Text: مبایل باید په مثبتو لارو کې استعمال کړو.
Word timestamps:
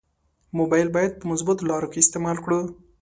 مبایل 0.57 0.89
باید 0.95 1.17
په 1.19 1.25
مثبتو 1.31 1.67
لارو 1.71 1.91
کې 1.93 1.99
استعمال 2.01 2.37
کړو. 2.45 2.59